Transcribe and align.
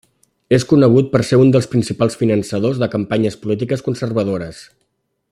És 0.57 0.63
conegut 0.69 1.09
per 1.11 1.19
ser 1.27 1.37
un 1.41 1.51
dels 1.55 1.67
principals 1.73 2.17
finançadors 2.21 2.81
de 2.85 2.89
campanyes 2.97 3.37
polítiques 3.43 3.85
conservadores. 3.91 4.63